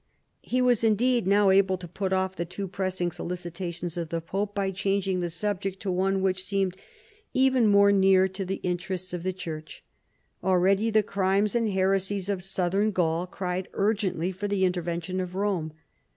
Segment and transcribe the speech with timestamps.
[0.41, 4.55] He was indeed now able to put off the too pressing solicitations of the pope
[4.55, 6.75] by changing the subject to one which seemed
[7.35, 9.83] even more near to the interests of the Church.
[10.43, 15.71] Already the crimes and heresies of Southern Gaul cried urgently for the intervention of Rome.